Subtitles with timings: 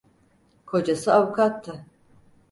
[0.65, 1.85] Kocası avukattı.